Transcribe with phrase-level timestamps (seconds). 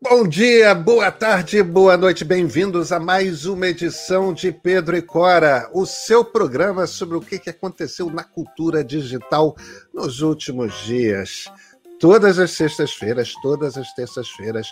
[0.00, 5.68] Bom dia, boa tarde, boa noite, bem-vindos a mais uma edição de Pedro e Cora,
[5.74, 9.56] o seu programa sobre o que aconteceu na cultura digital
[9.92, 11.46] nos últimos dias.
[11.98, 14.68] Todas as sextas-feiras, todas as terças-feiras,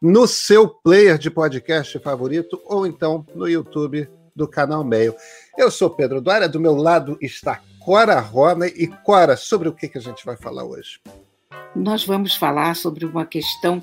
[0.00, 5.14] no seu player de podcast favorito ou então no YouTube do canal Meio.
[5.58, 8.66] Eu sou Pedro Duara, do meu lado está Cora Rona.
[8.66, 11.00] E Cora, sobre o que a gente vai falar hoje?
[11.74, 13.82] Nós vamos falar sobre uma questão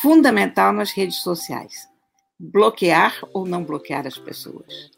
[0.00, 1.88] fundamental nas redes sociais:
[2.38, 4.90] bloquear ou não bloquear as pessoas.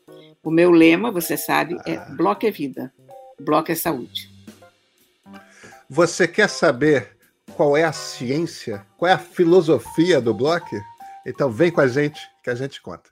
[0.42, 2.36] O meu lema, você sabe, é ah.
[2.42, 2.92] é vida,
[3.38, 4.30] bloque é saúde.
[5.88, 7.16] Você quer saber
[7.54, 10.80] qual é a ciência, qual é a filosofia do bloque?
[11.26, 13.10] Então vem com a gente que a gente conta.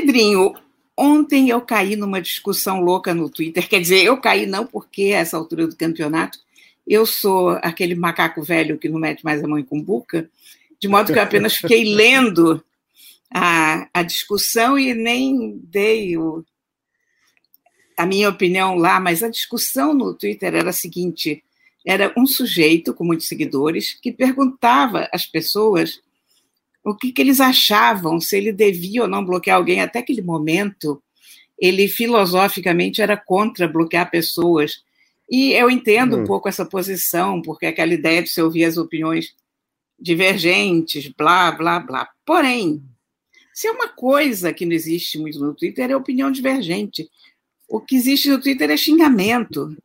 [0.00, 0.54] Pedrinho,
[0.96, 3.68] ontem eu caí numa discussão louca no Twitter.
[3.68, 6.38] Quer dizer, eu caí não porque a essa altura do campeonato
[6.86, 10.30] eu sou aquele macaco velho que não mete mais a mão em cumbuca,
[10.80, 12.64] de modo que eu apenas fiquei lendo
[13.30, 16.44] a, a discussão e nem dei o,
[17.96, 21.42] a minha opinião lá, mas a discussão no Twitter era a seguinte:
[21.84, 26.00] era um sujeito com muitos seguidores que perguntava às pessoas
[26.84, 29.80] o que, que eles achavam, se ele devia ou não bloquear alguém.
[29.80, 31.02] Até aquele momento,
[31.58, 34.82] ele filosoficamente era contra bloquear pessoas.
[35.30, 36.22] E eu entendo hum.
[36.22, 39.34] um pouco essa posição, porque aquela ideia de se ouvir as opiniões
[39.98, 42.08] divergentes, blá, blá, blá.
[42.24, 42.82] Porém,
[43.52, 47.10] se é uma coisa que não existe muito no Twitter, é opinião divergente.
[47.68, 49.76] O que existe no Twitter é xingamento.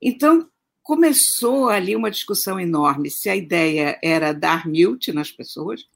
[0.00, 0.48] Então,
[0.88, 5.86] começou ali uma discussão enorme se a ideia era dar mute nas pessoas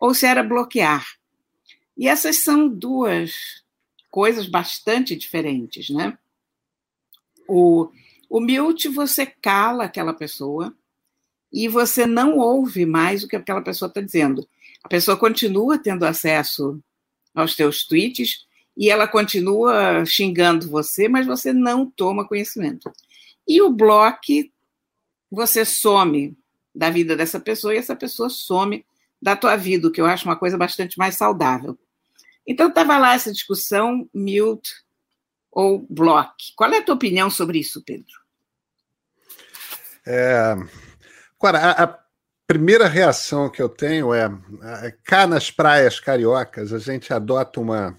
[0.00, 1.06] ou se era bloquear.
[1.94, 3.62] E essas são duas
[4.10, 6.16] coisas bastante diferentes, né?
[7.46, 7.90] O,
[8.26, 10.74] o mute você cala aquela pessoa
[11.52, 14.48] e você não ouve mais o que aquela pessoa está dizendo.
[14.82, 16.82] A pessoa continua tendo acesso
[17.34, 22.90] aos teus tweets e ela continua xingando você, mas você não toma conhecimento.
[23.48, 24.20] E o bloco,
[25.30, 26.36] você some
[26.74, 28.84] da vida dessa pessoa e essa pessoa some
[29.20, 31.76] da tua vida, o que eu acho uma coisa bastante mais saudável.
[32.46, 34.70] Então, estava lá essa discussão, mute
[35.50, 36.32] ou block.
[36.54, 38.06] Qual é a tua opinião sobre isso, Pedro?
[40.06, 40.54] É,
[41.42, 41.98] a, a,
[42.46, 44.30] primeira reação que eu tenho é,
[44.82, 47.98] é, cá nas praias cariocas, a gente adota uma,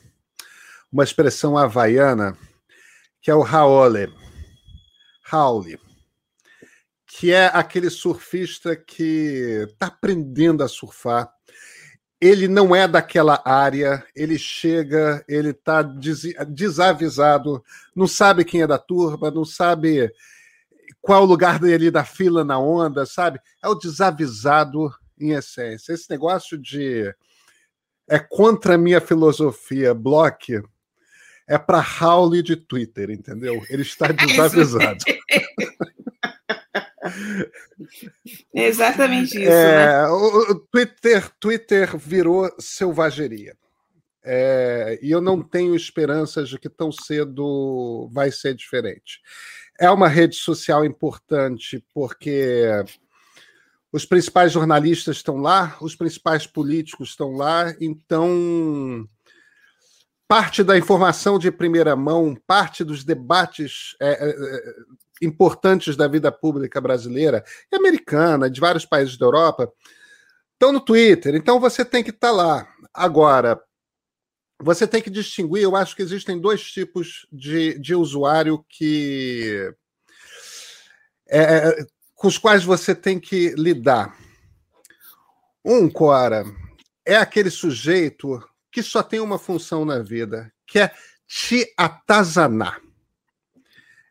[0.92, 2.36] uma expressão havaiana
[3.22, 4.12] que é o haole.
[5.32, 5.80] Haole
[7.10, 11.30] que é aquele surfista que está aprendendo a surfar.
[12.22, 17.64] Ele não é daquela área, ele chega, ele está des desavisado,
[17.96, 20.14] não sabe quem é da turma, não sabe
[21.02, 23.40] qual o lugar dele da fila na onda, sabe?
[23.64, 25.94] É o desavisado em essência.
[25.94, 27.12] Esse negócio de
[28.08, 30.62] é contra a minha filosofia, bloque,
[31.50, 33.62] é para Howley de Twitter, entendeu?
[33.70, 35.04] Ele está é desavisado.
[38.54, 39.50] É exatamente isso.
[39.50, 40.08] É, né?
[40.10, 43.56] O Twitter, Twitter virou selvageria.
[44.24, 49.22] É, e eu não tenho esperanças de que tão cedo vai ser diferente.
[49.80, 52.68] É uma rede social importante porque
[53.92, 59.08] os principais jornalistas estão lá, os principais políticos estão lá, então
[60.30, 64.74] parte da informação de primeira mão, parte dos debates é, é, é
[65.24, 69.74] importantes da vida pública brasileira e americana, de vários países da Europa,
[70.54, 71.34] estão no Twitter.
[71.34, 72.72] Então você tem que estar tá lá.
[72.94, 73.60] Agora,
[74.62, 79.74] você tem que distinguir, eu acho que existem dois tipos de, de usuário que.
[81.28, 84.16] É, é, com os quais você tem que lidar.
[85.66, 86.46] Um, Cora,
[87.04, 88.40] é aquele sujeito
[88.72, 90.92] que só tem uma função na vida, que é
[91.28, 92.82] te atazanar.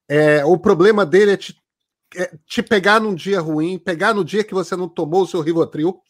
[0.09, 1.57] É, o problema dele é te,
[2.17, 5.41] é te pegar num dia ruim, pegar no dia que você não tomou o seu
[5.41, 6.01] Rivotril,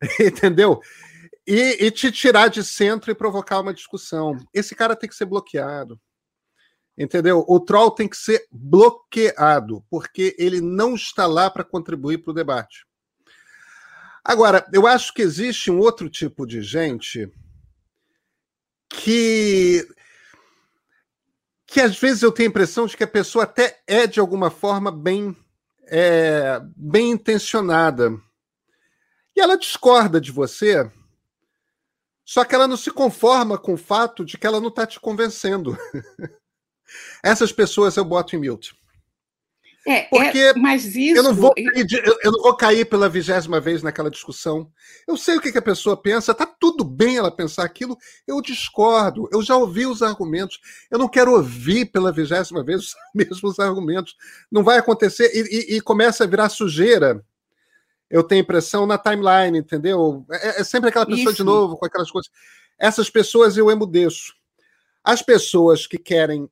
[0.20, 0.80] entendeu?
[1.46, 4.38] E, e, te tirar de centro e provocar uma discussão.
[4.52, 5.98] Esse cara tem que ser bloqueado.
[6.96, 7.44] Entendeu?
[7.48, 12.34] O troll tem que ser bloqueado, porque ele não está lá para contribuir para o
[12.34, 12.84] debate.
[14.24, 17.30] Agora, eu acho que existe um outro tipo de gente
[18.88, 19.86] que
[21.66, 24.50] que às vezes eu tenho a impressão de que a pessoa até é de alguma
[24.50, 25.36] forma bem
[25.84, 28.10] é, bem intencionada.
[29.36, 30.90] E ela discorda de você,
[32.24, 34.98] só que ela não se conforma com o fato de que ela não está te
[35.00, 35.76] convencendo.
[37.22, 38.76] Essas pessoas eu boto em mute.
[39.88, 41.16] É, é Porque é, mas isso.
[41.16, 41.86] Eu não, vou cair,
[42.22, 44.70] eu não vou cair pela vigésima vez naquela discussão.
[45.06, 47.96] Eu sei o que, que a pessoa pensa, tá tudo bem ela pensar aquilo.
[48.26, 50.60] Eu discordo, eu já ouvi os argumentos.
[50.90, 54.14] Eu não quero ouvir pela vigésima vez os mesmos argumentos.
[54.52, 55.30] Não vai acontecer.
[55.34, 57.24] E, e, e começa a virar sujeira.
[58.10, 60.26] Eu tenho impressão na timeline, entendeu?
[60.30, 61.36] É, é sempre aquela pessoa isso.
[61.36, 62.30] de novo, com aquelas coisas.
[62.78, 64.34] Essas pessoas eu emudeço.
[65.02, 66.46] As pessoas que querem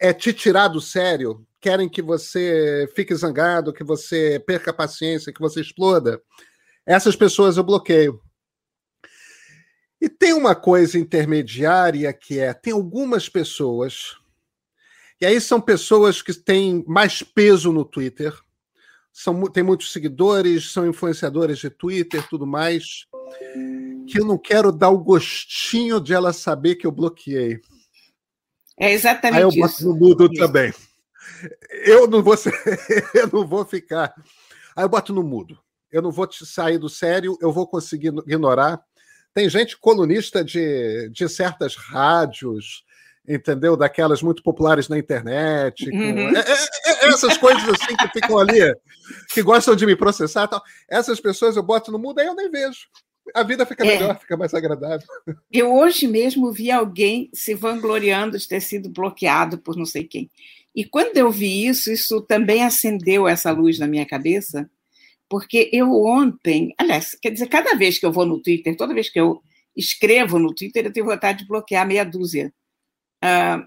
[0.00, 5.32] é te tirar do sério, querem que você fique zangado, que você perca a paciência,
[5.32, 6.20] que você exploda.
[6.86, 8.20] Essas pessoas eu bloqueio.
[10.00, 14.16] E tem uma coisa intermediária que é: tem algumas pessoas,
[15.20, 18.34] e aí são pessoas que têm mais peso no Twitter,
[19.12, 23.06] são, têm muitos seguidores, são influenciadores de Twitter, tudo mais,
[24.08, 27.60] que eu não quero dar o gostinho de ela saber que eu bloqueei.
[28.78, 29.86] É exatamente Aí eu boto isso.
[29.86, 30.72] no mudo também.
[31.84, 32.52] Eu não vou ser,
[33.14, 34.14] eu não vou ficar.
[34.76, 35.58] Aí eu boto no mudo.
[35.90, 38.80] Eu não vou te sair do sério, eu vou conseguir ignorar.
[39.34, 42.84] Tem gente colunista de, de certas rádios,
[43.26, 43.76] entendeu?
[43.76, 45.88] Daquelas muito populares na internet.
[45.88, 46.36] Uhum.
[46.36, 48.60] É, é, é, essas coisas assim que ficam ali,
[49.32, 50.46] que gostam de me processar.
[50.46, 50.62] Tal.
[50.88, 52.86] Essas pessoas eu boto no mudo, aí eu nem vejo
[53.34, 53.98] a vida fica é.
[53.98, 55.06] melhor, fica mais agradável.
[55.50, 60.30] Eu hoje mesmo vi alguém se vangloriando de ter sido bloqueado por não sei quem.
[60.74, 64.70] E quando eu vi isso, isso também acendeu essa luz na minha cabeça,
[65.28, 69.08] porque eu ontem, aliás, quer dizer, cada vez que eu vou no Twitter, toda vez
[69.08, 69.42] que eu
[69.76, 72.52] escrevo no Twitter, eu tenho vontade de bloquear meia dúzia.
[73.22, 73.66] Uh,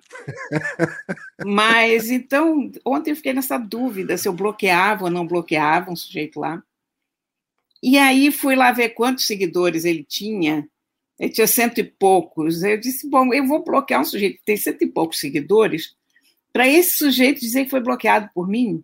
[1.46, 6.40] mas então, ontem eu fiquei nessa dúvida se eu bloqueava ou não bloqueava um sujeito
[6.40, 6.64] lá.
[7.82, 10.68] E aí fui lá ver quantos seguidores ele tinha.
[11.20, 12.64] Ele tinha cento e poucos.
[12.64, 15.96] Eu disse: bom, eu vou bloquear um sujeito que tem cento e poucos seguidores,
[16.54, 18.82] para esse sujeito dizer que foi bloqueado por mim?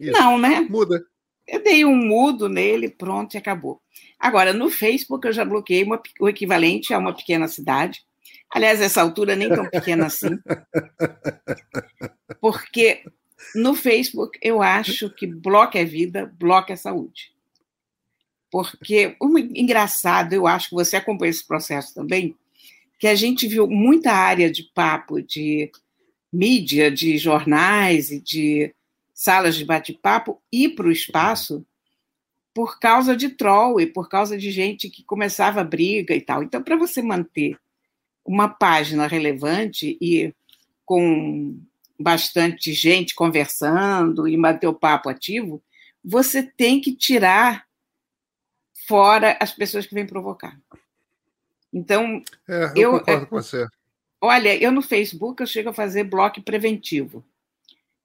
[0.00, 0.12] Isso.
[0.12, 0.60] Não, né?
[0.60, 1.04] Muda.
[1.46, 3.82] Eu dei um mudo nele, pronto, e acabou.
[4.18, 8.02] Agora, no Facebook, eu já bloqueei uma, o equivalente a uma pequena cidade.
[8.50, 10.38] Aliás, essa altura nem tão pequena assim.
[12.40, 13.02] Porque
[13.54, 17.36] no Facebook, eu acho que bloco é vida, bloco é saúde
[18.50, 22.34] porque um engraçado, eu acho que você acompanha esse processo também,
[22.98, 25.70] que a gente viu muita área de papo de
[26.32, 28.74] mídia, de jornais e de
[29.14, 31.64] salas de bate-papo ir para o espaço
[32.52, 36.42] por causa de troll e por causa de gente que começava a briga e tal.
[36.42, 37.58] Então, para você manter
[38.24, 40.34] uma página relevante e
[40.84, 41.58] com
[41.98, 45.62] bastante gente conversando e manter o papo ativo,
[46.04, 47.66] você tem que tirar
[48.86, 50.58] fora as pessoas que vêm provocar.
[51.72, 53.66] Então, é, eu, eu concordo é, com você.
[54.20, 57.24] Olha, eu no Facebook eu chego a fazer bloco preventivo.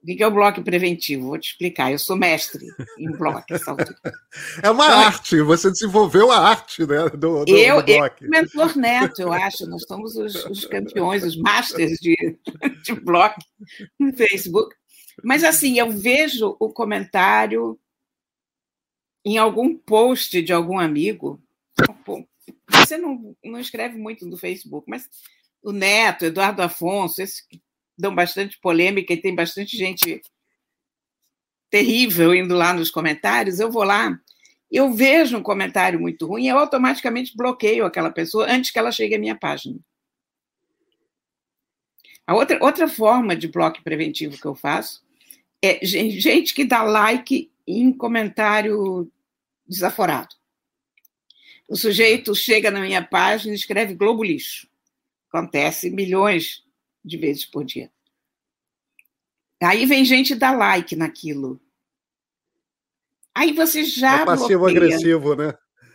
[0.02, 1.28] O que é o bloco preventivo?
[1.28, 1.92] Vou te explicar.
[1.92, 2.66] Eu sou mestre
[2.98, 3.46] em bloco.
[4.64, 5.42] é uma então, arte.
[5.42, 8.24] Você desenvolveu a arte né, do, do, eu, do bloco.
[8.24, 9.68] Eu, mentor neto, eu acho.
[9.68, 12.16] Nós somos os, os campeões, os masters de,
[12.84, 13.40] de bloco
[14.00, 14.76] no Facebook.
[15.24, 17.80] Mas assim, eu vejo o comentário
[19.24, 21.40] em algum post de algum amigo,
[22.68, 25.08] você não, não escreve muito no Facebook, mas
[25.64, 27.62] o Neto, Eduardo Afonso, esses que
[27.98, 30.22] dão bastante polêmica e tem bastante gente
[31.70, 34.20] terrível indo lá nos comentários, eu vou lá,
[34.70, 39.16] eu vejo um comentário muito ruim, eu automaticamente bloqueio aquela pessoa antes que ela chegue
[39.16, 39.80] à minha página.
[42.26, 45.04] A outra, outra forma de bloco preventivo que eu faço
[45.62, 49.12] é gente que dá like em comentário
[49.68, 50.36] desaforado.
[51.70, 54.71] O sujeito chega na minha página e escreve Globo Lixo.
[55.32, 56.64] Acontece milhões
[57.04, 57.90] de vezes por dia.
[59.64, 61.62] Aí vem gente dar like naquilo.
[63.34, 64.22] Aí você já.
[64.22, 65.54] É passivo-agressivo, né?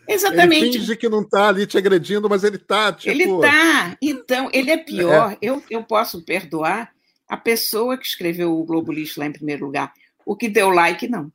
[0.09, 0.65] Exatamente.
[0.65, 2.93] Ele finge que não está ali te agredindo, mas ele está.
[2.93, 3.11] Tipo...
[3.11, 3.97] Ele está.
[4.01, 5.33] Então, ele é pior.
[5.33, 5.39] É.
[5.43, 6.93] Eu, eu posso perdoar
[7.29, 9.93] a pessoa que escreveu o Globo Lixo lá em primeiro lugar.
[10.25, 11.33] O que deu like, não.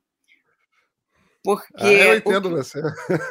[1.43, 2.79] Porque ah, eu entendo o, você.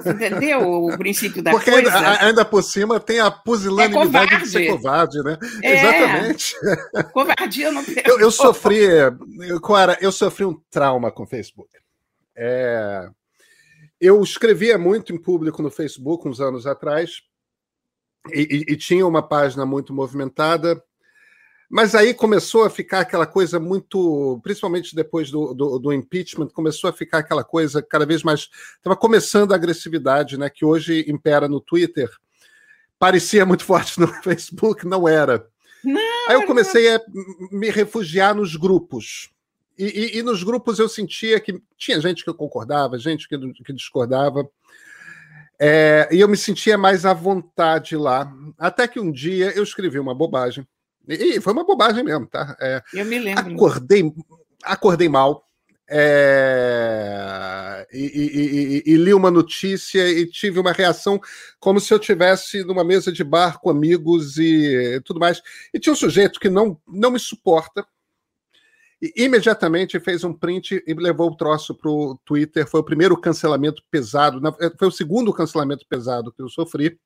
[0.04, 1.94] Entendeu o princípio da Porque coisa?
[1.94, 5.38] Ainda, ainda por cima tem a pusilanimidade é de ser covarde, né?
[5.62, 6.54] É, Exatamente.
[7.12, 8.80] Covardia não eu, eu sofri,
[9.40, 11.70] eu, Clara, eu sofri um trauma com o Facebook.
[12.36, 13.08] É,
[14.00, 17.22] eu escrevia muito em público no Facebook uns anos atrás
[18.32, 20.82] e, e, e tinha uma página muito movimentada.
[21.70, 26.90] Mas aí começou a ficar aquela coisa muito, principalmente depois do, do, do impeachment, começou
[26.90, 28.48] a ficar aquela coisa cada vez mais.
[28.76, 30.50] Estava começando a agressividade, né?
[30.50, 32.10] Que hoje impera no Twitter.
[32.98, 35.46] Parecia muito forte no Facebook, não era.
[35.84, 37.00] Não, aí eu comecei a
[37.52, 39.30] me refugiar nos grupos.
[39.78, 43.72] E, e, e, nos grupos eu sentia que tinha gente que concordava, gente que, que
[43.72, 44.44] discordava.
[45.56, 48.30] É, e eu me sentia mais à vontade lá.
[48.58, 50.66] Até que um dia eu escrevi uma bobagem.
[51.08, 52.56] E foi uma bobagem mesmo, tá?
[52.60, 53.54] É, eu me lembro.
[53.54, 54.12] Acordei,
[54.62, 55.46] acordei mal.
[55.92, 61.20] É, e, e, e, e, li uma notícia e tive uma reação
[61.58, 65.42] como se eu tivesse numa mesa de bar com amigos e tudo mais.
[65.74, 67.84] E tinha um sujeito que não, não me suporta,
[69.02, 72.66] e imediatamente fez um print e levou o troço para o Twitter.
[72.66, 74.40] Foi o primeiro cancelamento pesado,
[74.78, 76.98] foi o segundo cancelamento pesado que eu sofri.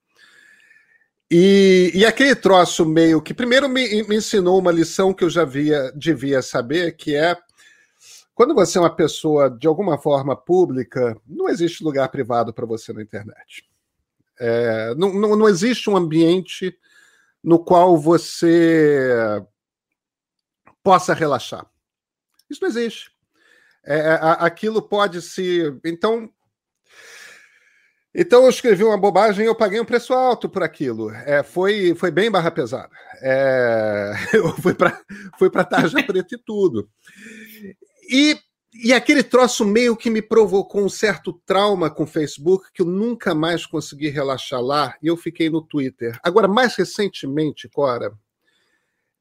[1.30, 5.44] E, e aquele troço meio que primeiro me, me, ensinou uma lição que eu já
[5.44, 7.36] via, devia saber, que é
[8.34, 12.92] quando você é uma pessoa de alguma forma pública, não existe lugar privado para você
[12.92, 13.64] na internet.
[14.38, 16.76] É, não, não, não existe um ambiente
[17.42, 19.40] no qual você
[20.82, 21.64] possa relaxar.
[22.50, 23.10] Isso não existe.
[23.84, 25.78] É, aquilo pode se.
[25.84, 26.30] Então.
[28.14, 31.10] Então eu escrevi uma bobagem e eu paguei um preço alto por aquilo.
[31.10, 32.90] É, foi, foi bem barra pesada.
[33.20, 35.00] É, eu fui para
[35.38, 36.88] fui para tarja preta e tudo.
[38.08, 38.38] E,
[38.72, 42.86] e aquele troço meio que me provocou um certo trauma com o Facebook, que eu
[42.86, 46.16] nunca mais consegui relaxar lá, e eu fiquei no Twitter.
[46.22, 48.12] Agora, mais recentemente, Cora,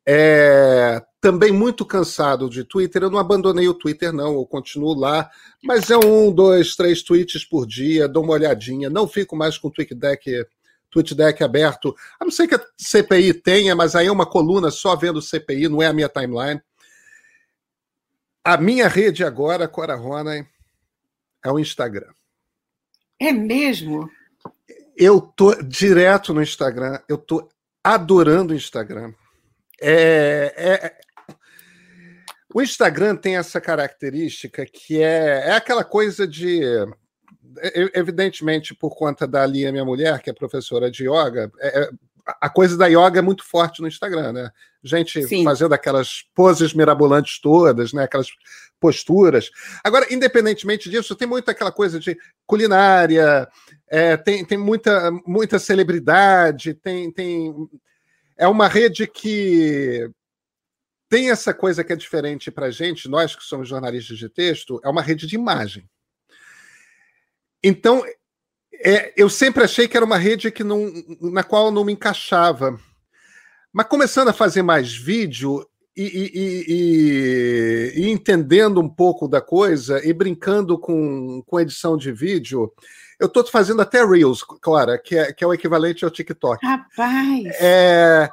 [0.05, 3.03] é, também muito cansado de Twitter.
[3.03, 5.29] Eu não abandonei o Twitter, não, eu continuo lá,
[5.63, 9.69] mas é um, dois, três tweets por dia, dou uma olhadinha, não fico mais com
[9.69, 10.45] o TweetDeck,
[10.91, 14.95] TweetDeck aberto, a não ser que a CPI tenha, mas aí é uma coluna só
[14.95, 16.61] vendo CPI, não é a minha timeline.
[18.43, 20.45] A minha rede agora, Cora Ronay,
[21.43, 22.11] é o Instagram.
[23.17, 24.09] É mesmo?
[24.97, 27.49] Eu tô direto no Instagram, eu tô
[27.81, 29.13] adorando o Instagram.
[29.85, 30.95] É, é,
[32.53, 36.61] o Instagram tem essa característica que é, é aquela coisa de.
[37.93, 41.89] Evidentemente, por conta da Lia, minha mulher, que é professora de yoga, é, é,
[42.25, 44.51] a coisa da yoga é muito forte no Instagram, né?
[44.83, 45.43] Gente Sim.
[45.43, 48.03] fazendo aquelas poses mirabolantes todas, né?
[48.03, 48.27] Aquelas
[48.79, 49.49] posturas.
[49.83, 53.47] Agora, independentemente disso, tem muito aquela coisa de culinária,
[53.89, 57.53] é, tem, tem muita, muita celebridade, tem, tem.
[58.37, 60.09] É uma rede que
[61.09, 64.89] tem essa coisa que é diferente para gente, nós que somos jornalistas de texto, é
[64.89, 65.87] uma rede de imagem.
[67.63, 68.03] Então,
[68.73, 72.79] é, eu sempre achei que era uma rede que não, na qual não me encaixava.
[73.71, 80.05] Mas começando a fazer mais vídeo e, e, e, e, entendendo um pouco da coisa
[80.05, 82.71] e brincando com, com edição de vídeo,
[83.19, 86.65] eu estou fazendo até Reels, Clara, que é, que é o equivalente ao TikTok.
[86.65, 87.45] Rapaz!
[87.59, 88.29] É,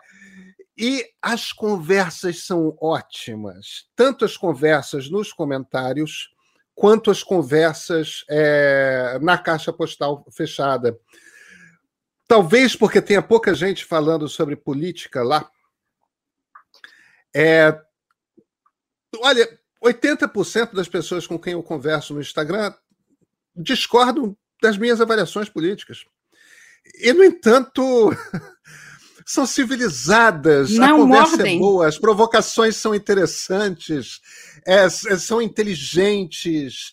[0.77, 6.31] e as conversas são ótimas, tanto as conversas nos comentários,
[6.75, 10.99] quanto as conversas é, na caixa postal fechada.
[12.27, 15.47] Talvez porque tenha pouca gente falando sobre política lá.
[17.35, 17.79] É,
[19.19, 22.75] olha, 80% das pessoas com quem eu converso no Instagram
[23.57, 26.05] discordam das minhas avaliações políticas.
[26.97, 28.11] E, no entanto,
[29.25, 31.57] são civilizadas, Não a conversa mordem.
[31.57, 34.21] é boa, as provocações são interessantes,
[34.67, 36.93] é, é, são inteligentes.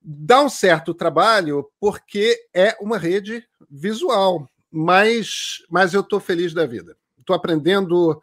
[0.00, 6.66] Dá um certo trabalho porque é uma rede visual, mas, mas eu estou feliz da
[6.66, 6.96] vida.
[7.18, 8.20] Estou aprendendo,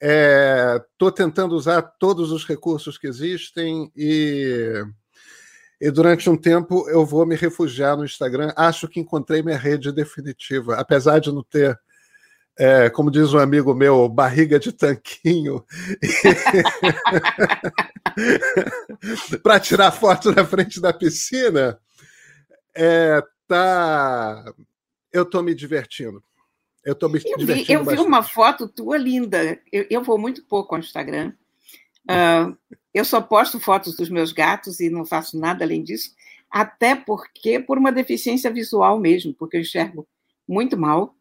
[0.00, 4.84] estou é, tentando usar todos os recursos que existem e,
[5.80, 8.52] e durante um tempo eu vou me refugiar no Instagram.
[8.56, 11.78] Acho que encontrei minha rede definitiva, apesar de não ter
[12.58, 15.64] é, como diz um amigo meu, barriga de tanquinho,
[19.44, 21.78] para tirar foto na frente da piscina,
[22.74, 24.44] é, tá,
[25.12, 26.20] eu estou me divertindo.
[26.84, 27.66] Eu estou me eu divertindo.
[27.66, 29.60] Vi, eu vi uma foto tua linda.
[29.70, 31.32] Eu, eu vou muito pouco ao Instagram.
[32.04, 32.56] Uh,
[32.94, 36.10] eu só posto fotos dos meus gatos e não faço nada além disso,
[36.50, 40.06] até porque por uma deficiência visual mesmo, porque eu enxergo
[40.48, 41.14] muito mal.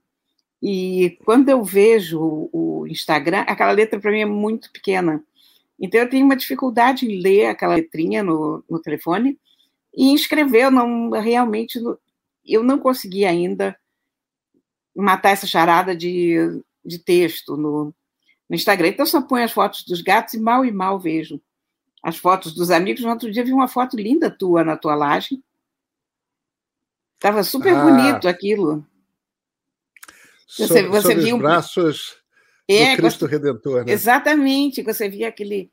[0.61, 5.23] E quando eu vejo o Instagram, aquela letra para mim é muito pequena.
[5.79, 9.37] Então eu tenho uma dificuldade em ler aquela letrinha no, no telefone
[9.95, 10.63] e escrever.
[10.63, 11.79] Eu não realmente
[12.45, 13.77] eu não consegui ainda
[15.01, 17.93] matar essa charada de, de texto no,
[18.49, 18.89] no Instagram.
[18.89, 21.41] Então só ponho as fotos dos gatos e mal e mal vejo
[22.03, 23.03] as fotos dos amigos.
[23.03, 25.41] No outro dia vi uma foto linda tua na tua laje.
[27.15, 28.85] Estava super ah, bonito aquilo.
[30.47, 32.17] Você, sobre, você sobre viu os braços
[32.67, 33.91] é, do Cristo Redentor, né?
[33.91, 35.71] Exatamente, você via aquele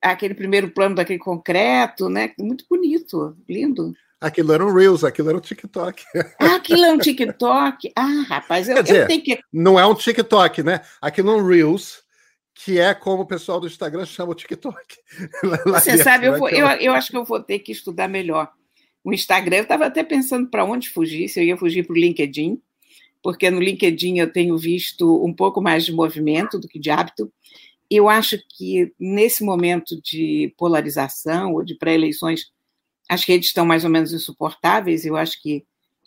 [0.00, 2.32] aquele primeiro plano daquele concreto, né?
[2.38, 3.94] Muito bonito, lindo.
[4.20, 6.02] Aquilo era um Reels, aquilo era um TikTok.
[6.40, 7.92] Ah, aquilo é um TikTok?
[7.94, 9.38] Ah, rapaz, eu, Quer dizer, eu tenho que.
[9.52, 10.80] Não é um TikTok, né?
[11.00, 12.02] Aquilo é um Reels,
[12.54, 14.96] que é como o pessoal do Instagram chama o TikTok.
[15.66, 18.50] Você dentro, sabe, eu, vou, eu, eu acho que eu vou ter que estudar melhor.
[19.04, 21.98] O Instagram, eu estava até pensando para onde fugir, se eu ia fugir para o
[21.98, 22.60] LinkedIn,
[23.22, 27.32] porque no LinkedIn eu tenho visto um pouco mais de movimento do que de hábito.
[27.90, 32.50] Eu acho que nesse momento de polarização ou de pré-eleições,
[33.08, 35.04] as redes estão mais ou menos insuportáveis.
[35.04, 35.64] Eu acho que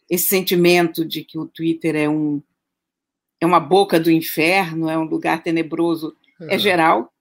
[0.09, 2.41] esse sentimento de que o Twitter é um
[3.39, 7.11] é uma boca do inferno, é um lugar tenebroso, é, é geral.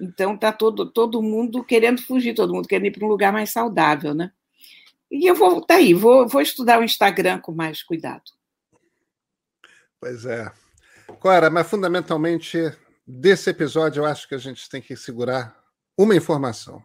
[0.00, 3.50] Então tá todo todo mundo querendo fugir, todo mundo querendo ir para um lugar mais
[3.50, 4.30] saudável, né?
[5.10, 8.22] E eu vou tá aí, vou, vou estudar o Instagram com mais cuidado.
[9.98, 10.50] Pois é.
[11.18, 12.58] Cora, mas fundamentalmente
[13.06, 15.58] desse episódio eu acho que a gente tem que segurar
[15.98, 16.82] uma informação.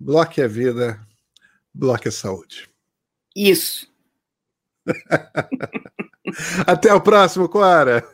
[0.00, 1.00] Bloque é vida,
[1.74, 2.68] bloque é saúde.
[3.34, 3.92] Isso.
[6.66, 8.06] Até o próximo, Clara.